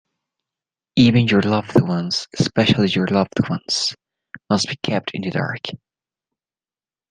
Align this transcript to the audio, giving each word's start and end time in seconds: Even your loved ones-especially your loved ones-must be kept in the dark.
Even 0.95 1.27
your 1.27 1.43
loved 1.43 1.79
ones-especially 1.79 2.87
your 2.89 3.05
loved 3.05 3.39
ones-must 3.47 4.67
be 4.67 4.75
kept 4.81 5.11
in 5.13 5.21
the 5.21 5.29
dark. 5.29 5.67